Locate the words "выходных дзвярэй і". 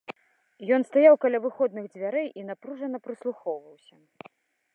1.45-2.47